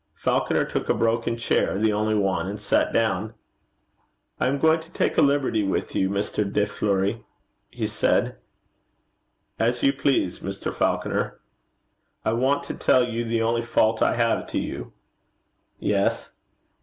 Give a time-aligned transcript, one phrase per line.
[0.15, 3.35] Falconer took a broken chair, the only one, and sat down.
[4.39, 6.51] 'I am going to take a liberty with you, Mr.
[6.51, 7.23] De Fleuri,'
[7.69, 8.35] he said.
[9.59, 10.73] 'As you please, Mr.
[10.73, 11.39] Falconer.'
[12.25, 14.91] 'I want to tell you the only fault I have to you.'
[15.77, 16.31] 'Yes?'